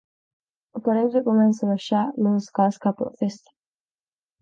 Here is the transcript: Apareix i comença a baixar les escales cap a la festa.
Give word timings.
Apareix 0.79 1.17
i 1.19 1.23
comença 1.27 1.69
a 1.69 1.71
baixar 1.73 2.01
les 2.23 2.43
escales 2.43 2.83
cap 2.89 3.01
a 3.07 3.11
la 3.11 3.17
festa. 3.25 3.59